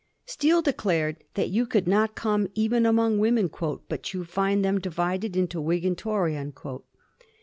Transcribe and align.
Steele 0.25 0.63
declared 0.63 1.23
that 1.35 1.49
you 1.51 1.67
could 1.67 1.87
not 1.87 2.15
come 2.15 2.47
even 2.55 2.87
among 2.87 3.19
women 3.19 3.51
*but 3.87 4.13
you 4.15 4.23
find 4.25 4.65
them 4.65 4.79
divided 4.79 5.35
into 5.37 5.61
Whig 5.61 5.85
and 5.85 5.95
Tory.' 5.95 6.39